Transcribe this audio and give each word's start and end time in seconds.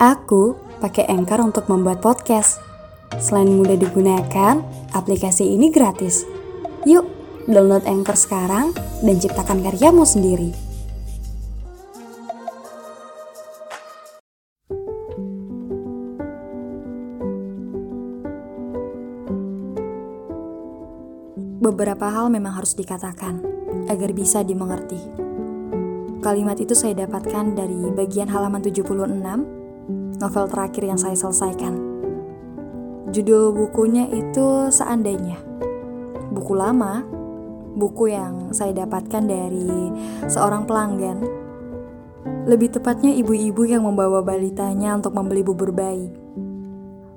Aku 0.00 0.56
pakai 0.80 1.04
Anchor 1.12 1.44
untuk 1.44 1.68
membuat 1.68 2.00
podcast. 2.00 2.56
Selain 3.20 3.52
mudah 3.52 3.76
digunakan, 3.76 4.64
aplikasi 4.96 5.44
ini 5.44 5.68
gratis. 5.68 6.24
Yuk, 6.88 7.04
download 7.44 7.84
Anchor 7.84 8.16
sekarang 8.16 8.72
dan 9.04 9.20
ciptakan 9.20 9.60
karyamu 9.60 10.08
sendiri. 10.08 10.56
Beberapa 21.60 22.08
hal 22.08 22.32
memang 22.32 22.56
harus 22.56 22.72
dikatakan 22.72 23.44
agar 23.92 24.16
bisa 24.16 24.40
dimengerti. 24.40 24.96
Kalimat 26.24 26.56
itu 26.56 26.72
saya 26.72 27.04
dapatkan 27.04 27.52
dari 27.52 27.92
bagian 27.92 28.32
halaman 28.32 28.64
76, 28.64 29.59
novel 30.20 30.46
terakhir 30.46 30.84
yang 30.84 31.00
saya 31.00 31.16
selesaikan. 31.16 31.74
Judul 33.10 33.50
bukunya 33.56 34.06
itu 34.12 34.70
Seandainya. 34.70 35.40
Buku 36.30 36.54
lama, 36.54 37.02
buku 37.74 38.14
yang 38.14 38.54
saya 38.54 38.70
dapatkan 38.86 39.26
dari 39.26 39.90
seorang 40.30 40.62
pelanggan. 40.62 41.18
Lebih 42.46 42.78
tepatnya 42.78 43.10
ibu-ibu 43.16 43.66
yang 43.66 43.82
membawa 43.82 44.22
balitanya 44.22 44.94
untuk 44.94 45.16
membeli 45.16 45.42
bubur 45.42 45.74
bayi. 45.74 46.06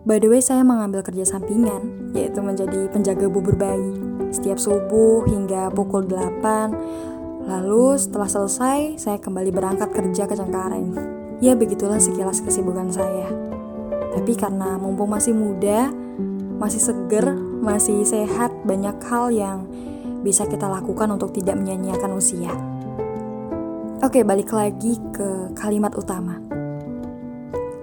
By 0.03 0.19
the 0.19 0.27
way, 0.27 0.41
saya 0.41 0.65
mengambil 0.65 1.05
kerja 1.05 1.23
sampingan, 1.23 2.11
yaitu 2.17 2.41
menjadi 2.41 2.89
penjaga 2.89 3.29
bubur 3.29 3.55
bayi 3.55 4.13
setiap 4.33 4.57
subuh 4.57 5.29
hingga 5.29 5.69
pukul 5.69 6.09
8. 6.09 7.45
Lalu 7.45 8.01
setelah 8.01 8.27
selesai, 8.27 8.97
saya 8.97 9.21
kembali 9.21 9.53
berangkat 9.53 9.93
kerja 9.93 10.25
ke 10.25 10.33
Cengkareng. 10.33 11.12
Ya 11.43 11.59
begitulah 11.59 11.99
sekilas 11.99 12.39
kesibukan 12.39 12.87
saya. 12.87 13.27
Tapi 14.15 14.39
karena 14.39 14.79
mumpung 14.79 15.11
masih 15.11 15.35
muda, 15.35 15.91
masih 16.55 16.79
seger, 16.79 17.35
masih 17.59 18.07
sehat, 18.07 18.55
banyak 18.63 18.95
hal 19.11 19.27
yang 19.27 19.67
bisa 20.23 20.47
kita 20.47 20.71
lakukan 20.71 21.11
untuk 21.11 21.35
tidak 21.35 21.59
menyanyiakan 21.59 22.15
usia. 22.15 22.55
Oke, 23.99 24.23
balik 24.23 24.55
lagi 24.55 24.95
ke 25.11 25.51
kalimat 25.59 25.91
utama. 25.99 26.39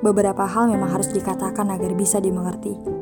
Beberapa 0.01 0.49
hal 0.49 0.73
memang 0.73 0.97
harus 0.97 1.13
dikatakan 1.13 1.69
agar 1.69 1.93
bisa 1.93 2.17
dimengerti 2.17 3.01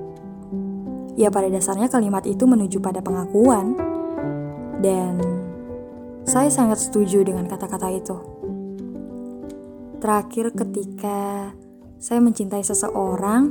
Ya 1.18 1.34
pada 1.34 1.50
dasarnya 1.50 1.90
kalimat 1.90 2.22
itu 2.30 2.46
menuju 2.46 2.78
pada 2.78 3.02
pengakuan 3.02 3.74
dan 4.78 5.18
saya 6.22 6.46
sangat 6.46 6.78
setuju 6.78 7.26
dengan 7.26 7.50
kata-kata 7.50 7.90
itu. 7.90 8.14
Terakhir 9.98 10.54
ketika 10.54 11.50
saya 11.98 12.22
mencintai 12.22 12.62
seseorang, 12.62 13.50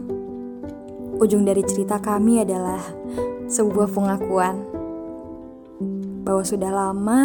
ujung 1.20 1.44
dari 1.44 1.60
cerita 1.68 2.00
kami 2.00 2.40
adalah 2.40 2.80
sebuah 3.52 3.92
pengakuan 3.92 4.64
bahwa 6.24 6.44
sudah 6.48 6.72
lama 6.72 7.24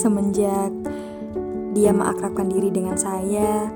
semenjak 0.00 0.72
dia 1.76 1.92
mengakrabkan 1.92 2.48
diri 2.48 2.72
dengan 2.72 2.96
saya, 2.96 3.68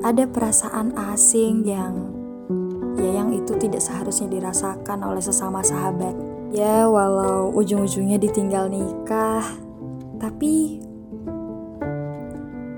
ada 0.00 0.24
perasaan 0.24 0.96
asing 1.12 1.60
yang 1.68 2.16
ya 2.96 3.20
yang 3.20 3.36
itu 3.36 3.60
tidak 3.60 3.84
seharusnya 3.84 4.32
dirasakan 4.40 5.04
oleh 5.04 5.20
sesama 5.20 5.60
sahabat. 5.60 6.16
Ya, 6.48 6.88
walau 6.88 7.52
ujung-ujungnya 7.52 8.16
ditinggal 8.16 8.72
nikah, 8.72 9.44
tapi 10.16 10.80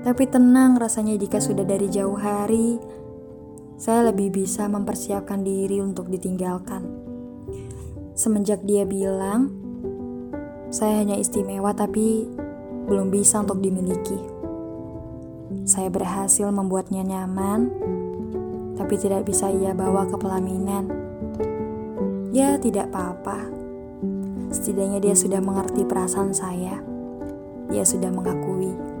tapi 0.03 0.27
tenang 0.27 0.75
rasanya 0.75 1.15
jika 1.15 1.39
sudah 1.39 1.63
dari 1.63 1.87
jauh 1.87 2.19
hari, 2.19 2.75
saya 3.79 4.11
lebih 4.11 4.35
bisa 4.35 4.67
mempersiapkan 4.67 5.47
diri 5.47 5.79
untuk 5.79 6.11
ditinggalkan. 6.11 6.83
Semenjak 8.13 8.61
dia 8.67 8.83
bilang, 8.83 9.49
saya 10.69 11.01
hanya 11.01 11.15
istimewa 11.15 11.71
tapi 11.71 12.27
belum 12.85 13.09
bisa 13.09 13.41
untuk 13.41 13.63
dimiliki. 13.63 14.19
Saya 15.63 15.87
berhasil 15.87 16.51
membuatnya 16.51 17.07
nyaman, 17.07 17.71
tapi 18.75 18.99
tidak 18.99 19.23
bisa 19.23 19.47
ia 19.47 19.71
bawa 19.71 20.03
ke 20.05 20.19
pelaminan. 20.19 20.91
Ya, 22.35 22.59
tidak 22.59 22.91
apa-apa. 22.91 23.47
Setidaknya 24.51 24.99
dia 24.99 25.15
sudah 25.15 25.39
mengerti 25.39 25.87
perasaan 25.87 26.35
saya. 26.35 26.81
Dia 27.71 27.85
sudah 27.87 28.11
mengakui. 28.11 28.92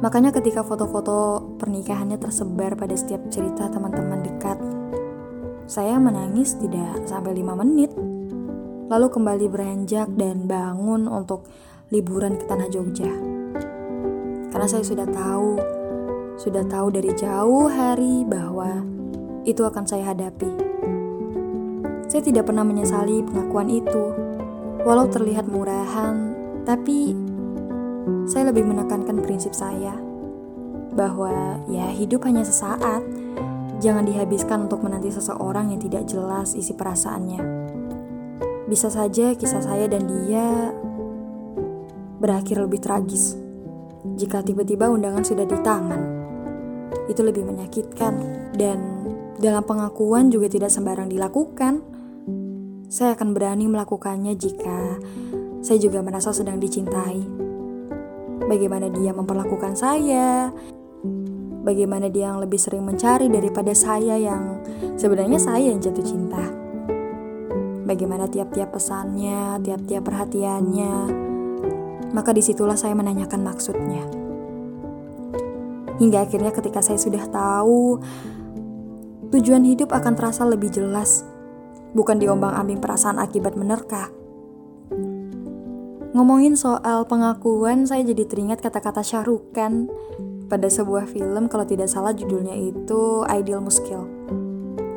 Makanya 0.00 0.32
ketika 0.32 0.64
foto-foto 0.64 1.44
pernikahannya 1.60 2.16
tersebar 2.16 2.72
pada 2.72 2.96
setiap 2.96 3.20
cerita 3.28 3.68
teman-teman 3.68 4.24
dekat, 4.24 4.56
saya 5.68 6.00
menangis 6.00 6.56
tidak 6.56 7.04
sampai 7.04 7.36
lima 7.36 7.52
menit. 7.52 7.92
Lalu 8.88 9.06
kembali 9.12 9.46
beranjak 9.52 10.08
dan 10.16 10.48
bangun 10.48 11.04
untuk 11.04 11.44
liburan 11.92 12.40
ke 12.40 12.48
Tanah 12.48 12.72
Jogja. 12.72 13.12
Karena 14.50 14.66
saya 14.66 14.82
sudah 14.82 15.06
tahu 15.06 15.60
sudah 16.40 16.64
tahu 16.64 16.88
dari 16.88 17.12
jauh 17.12 17.68
hari 17.68 18.24
bahwa 18.24 18.80
itu 19.44 19.60
akan 19.60 19.84
saya 19.84 20.16
hadapi. 20.16 20.48
Saya 22.08 22.24
tidak 22.24 22.48
pernah 22.48 22.64
menyesali 22.64 23.20
pengakuan 23.20 23.68
itu, 23.68 24.16
walau 24.82 25.04
terlihat 25.12 25.44
murahan, 25.46 26.32
tapi 26.64 27.12
saya 28.30 28.54
lebih 28.54 28.62
menekankan 28.62 29.18
prinsip 29.26 29.50
saya 29.58 29.98
bahwa 30.94 31.58
ya 31.66 31.90
hidup 31.90 32.22
hanya 32.30 32.46
sesaat, 32.46 33.02
jangan 33.82 34.06
dihabiskan 34.06 34.70
untuk 34.70 34.86
menanti 34.86 35.10
seseorang 35.10 35.74
yang 35.74 35.82
tidak 35.82 36.06
jelas 36.06 36.54
isi 36.54 36.70
perasaannya. 36.78 37.42
Bisa 38.70 38.86
saja 38.86 39.34
kisah 39.34 39.66
saya 39.66 39.90
dan 39.90 40.06
dia 40.06 40.70
berakhir 42.22 42.62
lebih 42.62 42.78
tragis 42.78 43.34
jika 44.14 44.46
tiba-tiba 44.46 44.86
undangan 44.86 45.26
sudah 45.26 45.48
di 45.48 45.58
tangan 45.66 46.02
itu 47.10 47.26
lebih 47.26 47.42
menyakitkan 47.42 48.14
dan 48.54 48.78
dalam 49.42 49.66
pengakuan 49.66 50.30
juga 50.30 50.46
tidak 50.46 50.70
sembarang 50.70 51.10
dilakukan. 51.10 51.82
Saya 52.86 53.18
akan 53.18 53.34
berani 53.34 53.66
melakukannya 53.66 54.38
jika 54.38 55.02
saya 55.62 55.78
juga 55.82 55.98
merasa 56.02 56.30
sedang 56.30 56.62
dicintai. 56.62 57.39
Bagaimana 58.50 58.90
dia 58.90 59.14
memperlakukan 59.14 59.78
saya, 59.78 60.50
bagaimana 61.62 62.10
dia 62.10 62.34
yang 62.34 62.42
lebih 62.42 62.58
sering 62.58 62.82
mencari 62.82 63.30
daripada 63.30 63.70
saya 63.78 64.18
yang 64.18 64.58
sebenarnya 64.98 65.38
saya 65.38 65.70
yang 65.70 65.78
jatuh 65.78 66.02
cinta. 66.02 66.50
Bagaimana 67.86 68.26
tiap-tiap 68.26 68.74
pesannya, 68.74 69.62
tiap-tiap 69.62 70.02
perhatiannya, 70.02 70.94
maka 72.10 72.30
di 72.34 72.42
situlah 72.42 72.74
saya 72.74 72.98
menanyakan 72.98 73.38
maksudnya. 73.46 74.02
Hingga 76.02 76.26
akhirnya 76.26 76.50
ketika 76.50 76.82
saya 76.82 76.98
sudah 76.98 77.30
tahu 77.30 78.02
tujuan 79.30 79.62
hidup 79.62 79.94
akan 79.94 80.18
terasa 80.18 80.42
lebih 80.42 80.74
jelas, 80.74 81.22
bukan 81.94 82.18
diombang-ambing 82.18 82.82
perasaan 82.82 83.22
akibat 83.22 83.54
menerka. 83.54 84.10
Ngomongin 86.10 86.58
soal 86.58 87.06
pengakuan, 87.06 87.86
saya 87.86 88.02
jadi 88.02 88.26
teringat 88.26 88.58
kata-kata 88.58 89.00
Syahrukan 89.02 89.86
pada 90.50 90.66
sebuah 90.66 91.06
film 91.06 91.46
kalau 91.46 91.62
tidak 91.62 91.86
salah 91.86 92.10
judulnya 92.10 92.58
itu 92.58 93.22
Ideal 93.30 93.62
Muskil. 93.62 94.10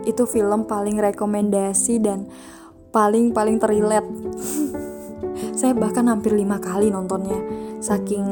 Itu 0.10 0.26
film 0.26 0.66
paling 0.66 0.98
rekomendasi 0.98 2.02
dan 2.02 2.26
paling-paling 2.90 3.62
terlihat. 3.62 4.06
saya 5.60 5.78
bahkan 5.78 6.10
hampir 6.10 6.34
lima 6.34 6.58
kali 6.58 6.90
nontonnya, 6.90 7.38
saking 7.78 8.26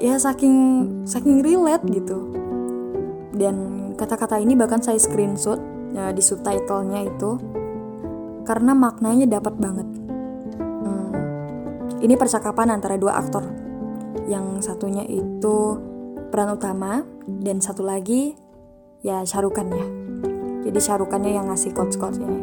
ya 0.00 0.16
saking 0.16 0.56
saking 1.04 1.44
relate 1.44 1.84
gitu 1.84 2.32
dan 3.36 3.56
kata-kata 4.00 4.40
ini 4.40 4.56
bahkan 4.56 4.80
saya 4.80 4.96
screenshot 4.96 5.60
ya, 5.92 6.08
di 6.10 6.24
subtitlenya 6.24 7.04
itu 7.04 7.36
karena 8.48 8.72
maknanya 8.72 9.28
dapat 9.28 9.60
banget 9.60 9.99
ini 12.00 12.14
percakapan 12.16 12.74
antara 12.74 12.96
dua 12.96 13.20
aktor 13.20 13.44
yang 14.26 14.58
satunya 14.64 15.04
itu 15.06 15.78
peran 16.32 16.56
utama 16.56 17.04
dan 17.26 17.62
satu 17.62 17.84
lagi 17.84 18.34
ya 19.04 19.24
syarukannya 19.24 19.84
jadi 20.64 20.78
syarukannya 20.80 21.30
yang 21.36 21.48
ngasih 21.48 21.72
quotes-quotes 21.72 22.20
ini 22.20 22.40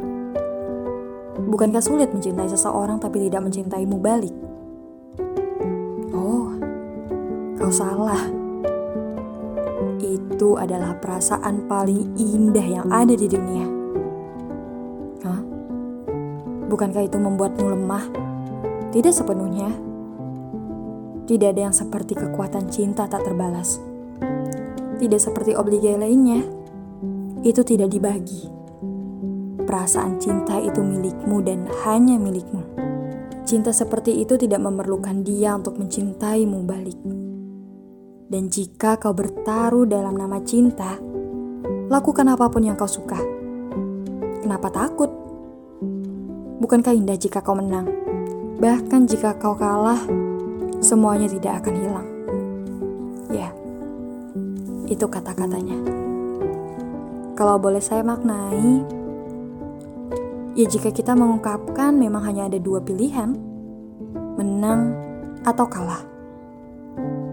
bukankah 1.38 1.82
sulit 1.82 2.10
mencintai 2.10 2.50
seseorang 2.50 2.98
tapi 3.02 3.30
tidak 3.30 3.46
mencintaimu 3.46 3.98
balik 4.02 4.34
Kau 7.68 7.74
salah. 7.74 8.24
Itu 10.00 10.56
adalah 10.56 10.96
perasaan 11.04 11.68
paling 11.68 12.16
indah 12.16 12.64
yang 12.64 12.88
ada 12.88 13.12
di 13.12 13.28
dunia. 13.28 13.68
Hah? 15.28 15.42
Bukankah 16.72 17.04
itu 17.04 17.20
membuatmu 17.20 17.68
lemah? 17.68 18.27
Tidak 18.88 19.12
sepenuhnya. 19.12 19.68
Tidak 21.28 21.48
ada 21.52 21.68
yang 21.68 21.76
seperti 21.76 22.16
kekuatan 22.16 22.72
cinta 22.72 23.04
tak 23.08 23.28
terbalas. 23.28 23.84
tidak 24.98 25.22
seperti 25.22 25.54
obligasi 25.54 25.94
lainnya. 25.94 26.42
Itu 27.46 27.62
tidak 27.62 27.94
dibagi. 27.94 28.50
Perasaan 29.62 30.18
cinta 30.18 30.58
itu 30.58 30.82
milikmu 30.82 31.38
dan 31.46 31.70
hanya 31.86 32.18
milikmu. 32.18 32.66
Cinta 33.46 33.70
seperti 33.70 34.24
itu 34.26 34.40
tidak 34.42 34.64
memerlukan 34.64 35.22
dia 35.22 35.54
untuk 35.54 35.78
mencintaimu 35.78 36.66
balik. 36.66 36.98
Dan 38.28 38.50
jika 38.50 38.98
kau 38.98 39.14
bertaruh 39.14 39.86
dalam 39.86 40.18
nama 40.18 40.42
cinta, 40.42 40.98
lakukan 41.92 42.26
apa 42.26 42.50
pun 42.50 42.66
yang 42.66 42.74
kau 42.80 42.90
suka. 42.90 43.22
Kenapa 44.42 44.74
takut? 44.74 45.12
Bukankah 46.58 46.96
indah 46.96 47.20
jika 47.20 47.46
kau 47.46 47.54
menang? 47.54 48.07
Bahkan 48.58 49.06
jika 49.06 49.38
kau 49.38 49.54
kalah, 49.54 50.02
semuanya 50.82 51.30
tidak 51.30 51.62
akan 51.62 51.76
hilang. 51.78 52.10
Ya, 53.30 53.54
itu 54.90 55.06
kata-katanya. 55.06 55.78
Kalau 57.38 57.62
boleh 57.62 57.78
saya 57.78 58.02
maknai, 58.02 58.82
ya 60.58 60.66
jika 60.66 60.90
kita 60.90 61.14
mengungkapkan 61.14 61.94
memang 61.94 62.26
hanya 62.26 62.50
ada 62.50 62.58
dua 62.58 62.82
pilihan, 62.82 63.38
menang 64.42 64.98
atau 65.46 65.70
kalah. 65.70 66.02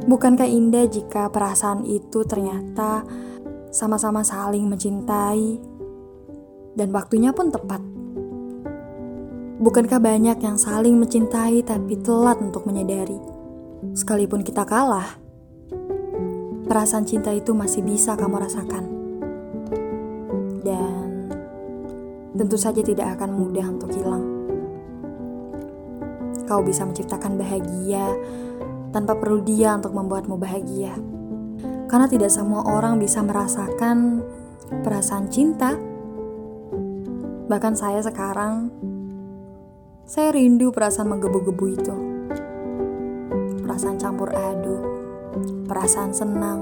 Bukankah 0.05 0.45
indah 0.45 0.85
jika 0.85 1.33
perasaan 1.33 1.89
itu 1.89 2.21
ternyata 2.29 3.01
sama-sama 3.73 4.21
saling 4.21 4.69
mencintai 4.69 5.57
dan 6.77 6.93
waktunya 6.93 7.33
pun 7.33 7.49
tepat? 7.49 7.94
Bukankah 9.65 9.97
banyak 9.97 10.45
yang 10.45 10.61
saling 10.61 11.01
mencintai 11.01 11.65
tapi 11.65 11.97
telat 11.97 12.37
untuk 12.37 12.69
menyadari? 12.69 13.17
Sekalipun 13.97 14.45
kita 14.45 14.61
kalah, 14.69 15.17
perasaan 16.69 17.09
cinta 17.09 17.33
itu 17.33 17.57
masih 17.57 17.81
bisa 17.81 18.13
kamu 18.13 18.45
rasakan. 18.45 18.85
Dan 20.61 21.33
tentu 22.37 22.61
saja 22.61 22.85
tidak 22.85 23.17
akan 23.17 23.41
mudah 23.41 23.65
untuk 23.73 23.89
hilang. 23.97 24.25
Kau 26.45 26.61
bisa 26.61 26.85
menciptakan 26.85 27.41
bahagia 27.41 28.05
tanpa 28.93 29.17
perlu 29.17 29.41
dia 29.41 29.81
untuk 29.81 29.97
membuatmu 29.97 30.37
bahagia. 30.37 30.93
Karena 31.89 32.05
tidak 32.05 32.29
semua 32.29 32.69
orang 32.69 33.01
bisa 33.01 33.25
merasakan 33.25 34.21
perasaan 34.85 35.33
cinta. 35.33 35.73
Bahkan 37.49 37.75
saya 37.81 38.05
sekarang 38.05 38.69
saya 40.05 40.37
rindu 40.37 40.69
perasaan 40.69 41.09
menggebu-gebu 41.09 41.67
itu. 41.73 41.95
Perasaan 43.65 43.97
campur 43.97 44.29
aduk, 44.37 44.85
perasaan 45.65 46.13
senang, 46.13 46.61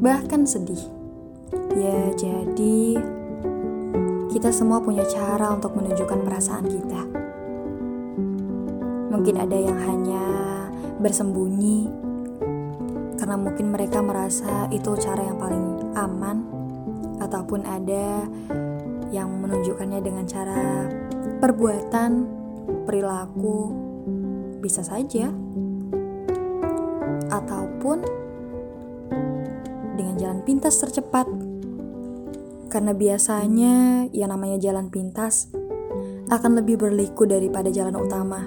bahkan 0.00 0.48
sedih. 0.48 0.80
Ya, 1.76 2.10
jadi 2.16 2.96
kita 4.32 4.50
semua 4.56 4.80
punya 4.80 5.04
cara 5.04 5.52
untuk 5.52 5.76
menunjukkan 5.76 6.20
perasaan 6.24 6.64
kita. 6.64 7.02
Mungkin 9.12 9.36
ada 9.36 9.58
yang 9.60 9.78
hanya 9.84 10.24
bersembunyi 10.96 11.92
karena 13.20 13.36
mungkin 13.36 13.68
mereka 13.68 14.00
merasa 14.00 14.64
itu 14.72 14.96
cara 14.96 15.28
yang 15.28 15.36
paling 15.36 15.92
aman 15.92 16.40
ataupun 17.20 17.68
ada 17.68 18.24
yang 19.12 19.28
menunjukkannya 19.44 20.00
dengan 20.00 20.24
cara 20.24 20.88
perbuatan, 21.40 22.10
perilaku, 22.84 23.72
bisa 24.60 24.84
saja, 24.84 25.32
ataupun 27.32 27.98
dengan 29.96 30.16
jalan 30.20 30.40
pintas 30.44 30.76
tercepat. 30.78 31.26
Karena 32.70 32.94
biasanya 32.94 34.06
yang 34.14 34.30
namanya 34.30 34.60
jalan 34.60 34.92
pintas 34.92 35.50
akan 36.30 36.62
lebih 36.62 36.78
berliku 36.78 37.26
daripada 37.26 37.72
jalan 37.74 37.98
utama. 37.98 38.46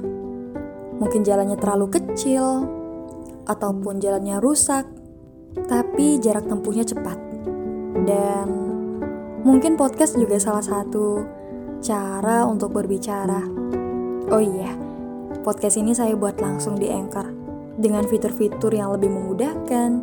Mungkin 1.01 1.27
jalannya 1.27 1.59
terlalu 1.59 1.91
kecil, 1.91 2.63
ataupun 3.47 3.99
jalannya 3.99 4.39
rusak, 4.39 4.87
tapi 5.67 6.19
jarak 6.23 6.47
tempuhnya 6.47 6.87
cepat. 6.87 7.19
Dan 8.03 8.47
mungkin 9.43 9.75
podcast 9.75 10.15
juga 10.15 10.39
salah 10.39 10.63
satu 10.63 11.23
cara 11.83 12.47
untuk 12.47 12.71
berbicara. 12.71 13.43
Oh 14.31 14.39
iya, 14.39 14.71
podcast 15.43 15.75
ini 15.75 15.91
saya 15.91 16.15
buat 16.15 16.39
langsung 16.39 16.79
di 16.79 16.87
Anchor 16.87 17.27
dengan 17.75 18.07
fitur-fitur 18.07 18.71
yang 18.71 18.95
lebih 18.95 19.11
memudahkan. 19.11 19.99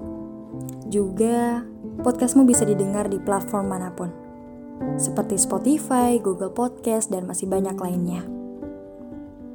Juga, 0.93 1.65
podcastmu 2.05 2.44
bisa 2.44 2.69
didengar 2.69 3.09
di 3.09 3.17
platform 3.17 3.73
mana 3.73 3.88
pun, 3.97 4.12
seperti 5.00 5.41
Spotify, 5.41 6.21
Google 6.21 6.53
Podcast, 6.53 7.09
dan 7.09 7.25
masih 7.25 7.49
banyak 7.49 7.75
lainnya. 7.81 8.29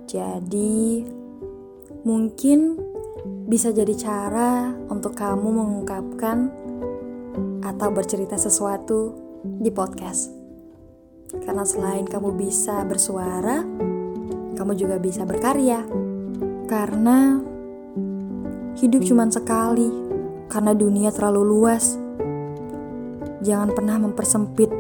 Jadi, 0.10 1.06
mungkin 2.02 2.82
bisa 3.46 3.70
jadi 3.70 3.94
cara 3.94 4.74
untuk 4.90 5.14
kamu 5.14 5.62
mengungkapkan 5.62 6.50
atau 7.62 7.90
bercerita 7.94 8.34
sesuatu 8.42 9.14
di 9.46 9.70
podcast. 9.70 10.45
Karena 11.44 11.68
selain 11.68 12.08
kamu 12.08 12.32
bisa 12.38 12.86
bersuara, 12.88 13.66
kamu 14.56 14.72
juga 14.80 14.96
bisa 15.02 15.28
berkarya. 15.28 15.84
Karena 16.66 17.44
hidup 18.80 19.02
cuma 19.04 19.28
sekali, 19.28 19.92
karena 20.48 20.72
dunia 20.72 21.12
terlalu 21.12 21.42
luas. 21.44 22.00
Jangan 23.44 23.76
pernah 23.76 24.00
mempersempit 24.00 24.72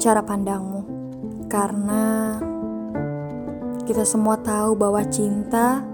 cara 0.00 0.24
pandangmu, 0.24 0.82
karena 1.46 2.36
kita 3.84 4.02
semua 4.02 4.40
tahu 4.40 4.74
bahwa 4.74 5.04
cinta 5.06 5.84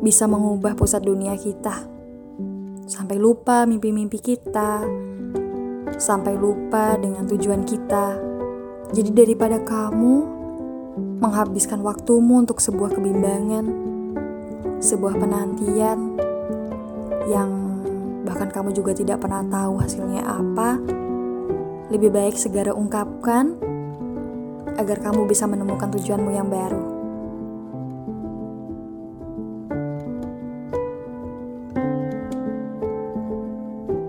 bisa 0.00 0.26
mengubah 0.26 0.74
pusat 0.74 1.00
dunia 1.04 1.36
kita. 1.38 1.86
Sampai 2.90 3.16
lupa 3.16 3.64
mimpi-mimpi 3.64 4.18
kita, 4.18 4.82
sampai 5.96 6.34
lupa 6.34 6.98
dengan 6.98 7.24
tujuan 7.28 7.62
kita 7.62 8.29
jadi 8.90 9.10
daripada 9.14 9.62
kamu 9.62 10.14
menghabiskan 11.22 11.78
waktumu 11.80 12.42
untuk 12.42 12.58
sebuah 12.58 12.98
kebimbangan, 12.98 13.64
sebuah 14.82 15.14
penantian 15.14 16.18
yang 17.30 17.50
bahkan 18.26 18.50
kamu 18.50 18.74
juga 18.74 18.90
tidak 18.96 19.22
pernah 19.22 19.46
tahu 19.46 19.78
hasilnya 19.78 20.26
apa, 20.26 20.82
lebih 21.94 22.10
baik 22.10 22.34
segera 22.34 22.74
ungkapkan 22.74 23.54
agar 24.74 24.98
kamu 24.98 25.26
bisa 25.28 25.46
menemukan 25.46 25.90
tujuanmu 25.94 26.30
yang 26.34 26.50
baru. 26.50 26.99